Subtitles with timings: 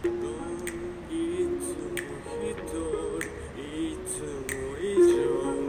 [0.00, 0.16] いつも
[2.40, 3.20] 一人
[3.60, 4.12] いつ
[4.48, 5.12] も以上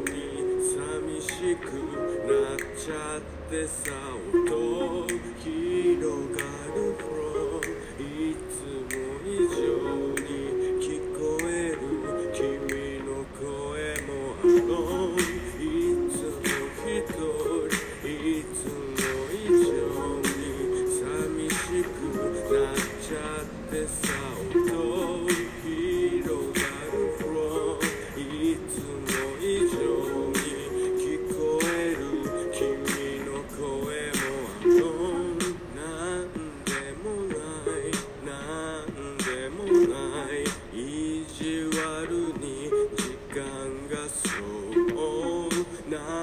[0.08, 0.16] に
[0.64, 1.68] 寂しく
[2.26, 3.20] なっちゃっ
[3.50, 3.91] てさ
[4.34, 5.05] 音
[5.38, 6.39] 広が
[6.73, 6.80] る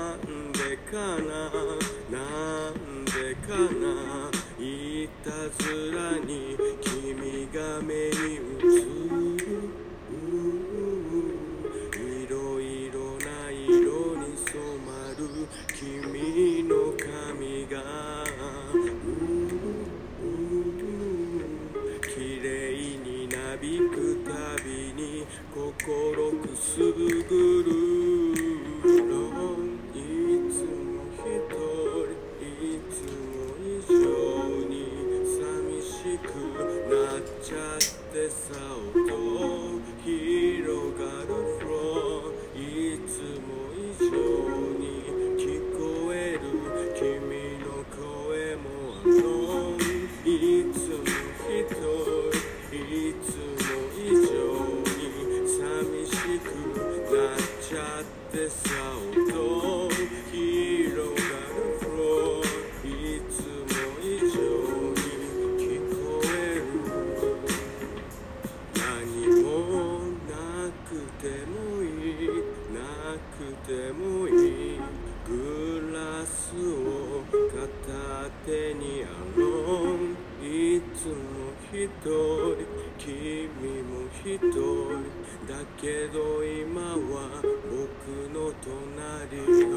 [0.09, 0.17] なん
[0.53, 0.59] で
[0.91, 1.53] かな
[2.09, 3.12] なんで
[3.47, 3.85] かな
[4.59, 5.31] いた
[5.62, 9.37] ずらに君が目に映る。
[11.92, 14.56] いろいろな色に染
[14.87, 15.20] まる
[15.75, 17.77] 君の髪が。
[22.00, 22.48] 綺麗
[22.97, 24.31] になびくた
[24.65, 27.97] びに心くすぐる。
[81.88, 82.60] 一人
[82.99, 83.09] 君
[83.82, 83.93] も
[84.25, 84.59] 一人。
[85.49, 89.72] だけど今は僕の隣の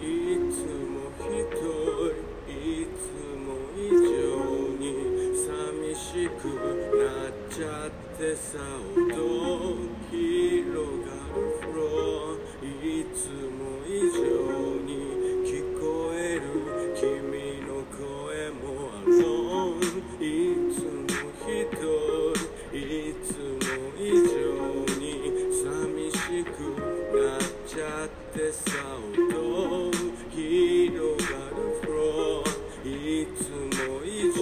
[0.00, 0.02] い
[0.50, 0.54] つ
[0.86, 2.36] も一人。
[2.48, 3.98] いつも以上
[4.78, 4.84] に
[5.34, 6.46] 寂しく
[6.94, 29.90] なっちゃってさゃってさ音
[30.30, 34.40] 広がるフロンいつも以上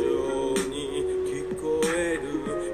[0.68, 0.74] に
[1.24, 1.62] 聞こ
[1.94, 2.22] える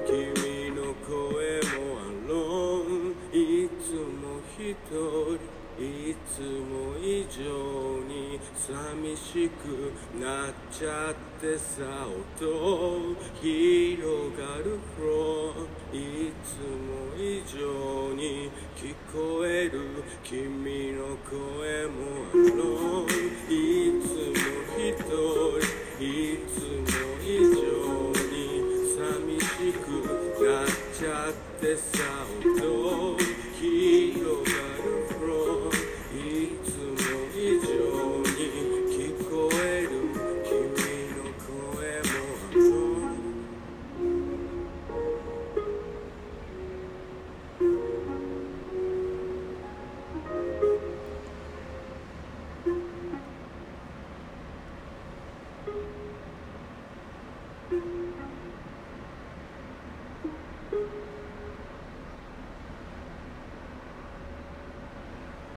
[0.07, 23.09] 君の声もアローいつも一人いつも以上に寂しくなっちゃってさ音広がる from いつも以上に聞こえる君の声も alone
[23.49, 24.45] いつも
[24.77, 25.65] 一人
[25.99, 26.93] いつも
[27.23, 27.57] 以上
[28.29, 28.37] に
[28.95, 29.83] 寂しく
[30.45, 32.21] なっちゃってさ